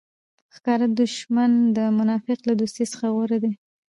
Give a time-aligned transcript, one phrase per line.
[0.55, 3.53] ښکاره دوښمن د منافق له دوستۍ څخه غوره دئ!